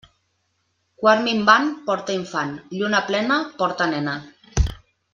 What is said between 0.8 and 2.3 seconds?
Quart minvant porta